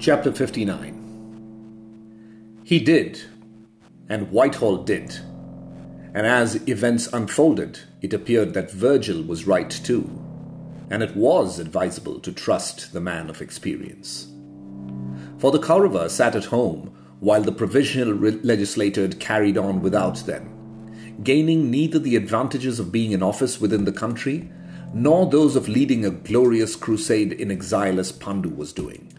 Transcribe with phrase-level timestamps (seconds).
[0.00, 3.20] Chapter 59 He did,
[4.08, 5.14] and Whitehall did.
[6.14, 10.08] And as events unfolded, it appeared that Virgil was right too,
[10.88, 14.28] and it was advisable to trust the man of experience.
[15.36, 20.24] For the Kaurava sat at home while the provisional re- legislature had carried on without
[20.24, 24.50] them, gaining neither the advantages of being in office within the country
[24.94, 29.12] nor those of leading a glorious crusade in exile as Pandu was doing.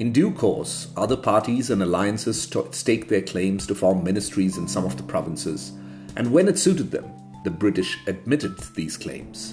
[0.00, 4.66] In due course, other parties and alliances st- staked their claims to form ministries in
[4.66, 5.72] some of the provinces,
[6.16, 7.12] and when it suited them,
[7.44, 9.50] the British admitted these claims.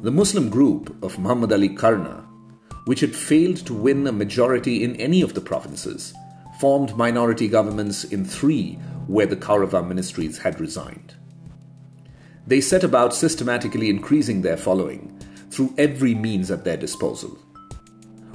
[0.00, 2.26] The Muslim group of Muhammad Ali Karna,
[2.86, 6.14] which had failed to win a majority in any of the provinces,
[6.58, 11.16] formed minority governments in three where the Kaurava ministries had resigned.
[12.46, 15.20] They set about systematically increasing their following
[15.50, 17.38] through every means at their disposal.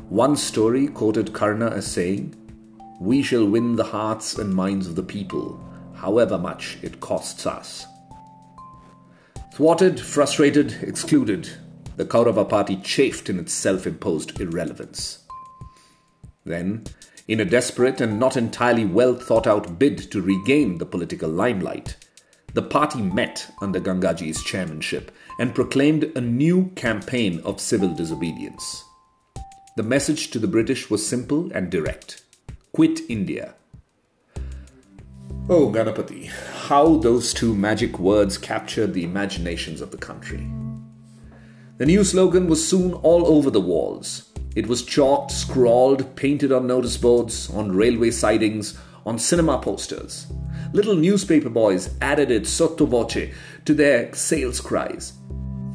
[0.09, 2.33] One story quoted Karna as saying,
[3.01, 5.61] We shall win the hearts and minds of the people,
[5.95, 7.85] however much it costs us.
[9.53, 11.49] Thwarted, frustrated, excluded,
[11.97, 15.25] the Kaurava party chafed in its self imposed irrelevance.
[16.45, 16.85] Then,
[17.27, 21.97] in a desperate and not entirely well thought out bid to regain the political limelight,
[22.53, 28.85] the party met under Gangaji's chairmanship and proclaimed a new campaign of civil disobedience.
[29.77, 32.23] The message to the British was simple and direct
[32.71, 33.53] quit India.
[35.49, 36.31] Oh, Ganapati,
[36.65, 40.49] how those two magic words captured the imaginations of the country.
[41.77, 44.33] The new slogan was soon all over the walls.
[44.55, 50.25] It was chalked, scrawled, painted on notice boards, on railway sidings, on cinema posters.
[50.73, 53.31] Little newspaper boys added it sotto voce
[53.65, 55.13] to their sales cries.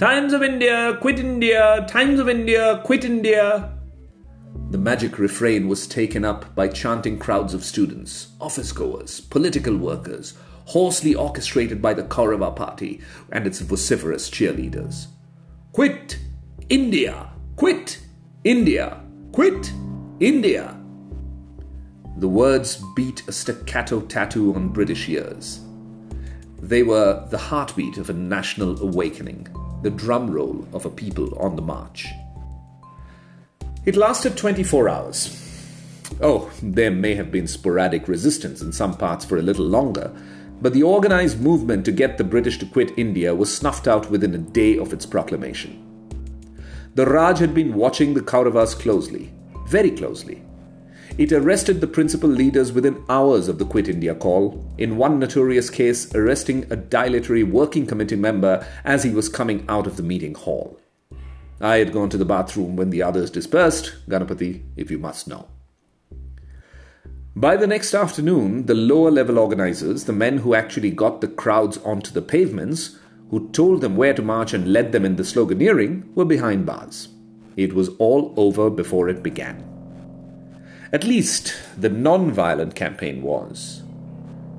[0.01, 3.79] Times of India, quit India, Times of India, quit India.
[4.73, 10.33] The magic refrain was taken up by chanting crowds of students, office goers, political workers,
[10.65, 15.09] hoarsely orchestrated by the Kaurava party and its vociferous cheerleaders.
[15.73, 16.19] Quit
[16.71, 17.29] India!
[17.57, 18.01] Quit
[18.45, 18.99] India!
[19.33, 19.71] Quit
[20.21, 20.81] India!
[22.17, 25.61] The words beat a staccato tattoo on British ears.
[26.63, 29.49] They were the heartbeat of a national awakening,
[29.83, 32.07] the drum roll of a people on the march.
[33.85, 35.39] It lasted 24 hours.
[36.21, 40.13] Oh, there may have been sporadic resistance in some parts for a little longer,
[40.61, 44.37] but the organized movement to get the British to quit India was snuffed out within
[44.37, 45.83] a day of its proclamation.
[46.95, 49.33] The Raj had been watching the Kauravas closely,
[49.67, 50.45] very closely.
[51.19, 55.71] It arrested the principal leaders within hours of the Quit India call, in one notorious
[55.71, 60.35] case, arresting a dilatory working committee member as he was coming out of the meeting
[60.35, 60.79] hall.
[61.63, 65.47] I had gone to the bathroom when the others dispersed, Ganapati, if you must know.
[67.37, 71.79] By the next afternoon, the lower level organizers, the men who actually got the crowds
[71.79, 72.99] onto the pavements,
[73.31, 77.09] who told them where to march and led them in the sloganeering, were behind bars.
[77.57, 79.65] It was all over before it began.
[80.93, 83.85] At least the non violent campaign was.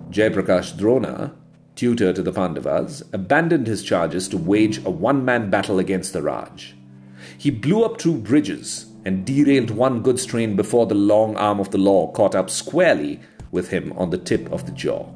[0.10, 1.36] Jayaprakash Drona,
[1.76, 6.22] tutor to the Pandavas, abandoned his charges to wage a one man battle against the
[6.22, 6.76] Raj.
[7.38, 11.72] He blew up two bridges and derailed one goods train before the long arm of
[11.72, 13.20] the law caught up squarely
[13.52, 15.08] with him on the tip of the jaw.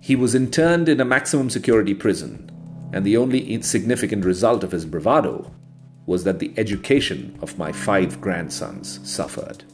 [0.00, 2.50] He was interned in a maximum security prison,
[2.92, 5.50] and the only significant result of his bravado
[6.06, 9.64] was that the education of my five grandsons suffered.